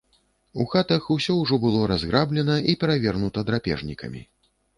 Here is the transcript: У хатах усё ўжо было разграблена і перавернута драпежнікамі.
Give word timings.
У 0.61 0.65
хатах 0.71 1.03
усё 1.15 1.35
ўжо 1.41 1.59
было 1.65 1.83
разграблена 1.91 2.57
і 2.73 2.75
перавернута 2.85 3.45
драпежнікамі. 3.53 4.21